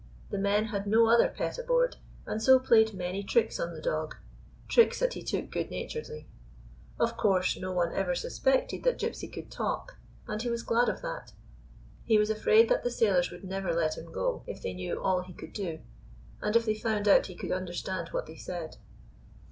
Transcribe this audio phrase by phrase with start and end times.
[0.31, 4.15] The men had no other pet aboard, and so played many tricks on the dog—
[4.67, 6.27] tricks that he took good naturedly.
[6.99, 11.03] Of course, no one ever suspected that Gypsy could talk, and he was glad of
[11.03, 11.33] that.
[12.03, 15.21] He was afraid that the sailors would never let him go if they knew all
[15.21, 15.81] he could do,
[16.41, 18.77] and if they found out he could understand what they said.